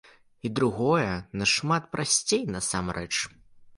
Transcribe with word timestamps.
І 0.47 0.49
другое 0.59 1.11
нашмат 1.41 1.83
прасцей 1.97 2.43
насамрэч. 2.57 3.09